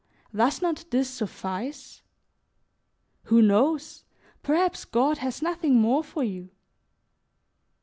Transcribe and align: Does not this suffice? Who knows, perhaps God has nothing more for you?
Does 0.35 0.63
not 0.63 0.85
this 0.89 1.07
suffice? 1.07 2.01
Who 3.25 3.39
knows, 3.39 4.03
perhaps 4.41 4.83
God 4.83 5.19
has 5.19 5.43
nothing 5.43 5.75
more 5.75 6.03
for 6.03 6.23
you? 6.23 6.49